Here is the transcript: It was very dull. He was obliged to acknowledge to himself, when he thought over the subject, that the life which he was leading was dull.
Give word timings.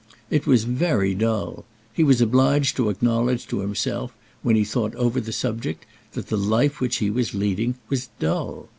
It 0.31 0.47
was 0.47 0.63
very 0.63 1.13
dull. 1.13 1.63
He 1.93 2.03
was 2.03 2.21
obliged 2.21 2.75
to 2.77 2.89
acknowledge 2.89 3.45
to 3.49 3.59
himself, 3.59 4.11
when 4.41 4.55
he 4.55 4.63
thought 4.63 4.95
over 4.95 5.21
the 5.21 5.31
subject, 5.31 5.85
that 6.13 6.25
the 6.29 6.37
life 6.39 6.81
which 6.81 6.95
he 6.95 7.11
was 7.11 7.35
leading 7.35 7.75
was 7.87 8.09
dull. 8.19 8.67